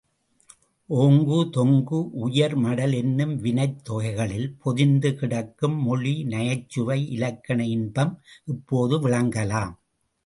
[0.89, 8.13] ஓங்கு தெங்கு உயர்மடல் என்னும் வினைத்தொகைகளில் பொதிந்து கிடக்கும் மொழி நயச்சுவை இலக்கண இன்பம்
[8.45, 9.73] இப்போது விளங்கலாம்.